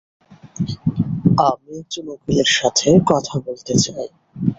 আমি 1.45 1.69
একজন 1.79 2.05
উকিলের 2.15 2.49
সাথে 2.51 2.87
কথা 3.11 3.35
বলতে 3.45 3.73
চাই। 3.83 4.07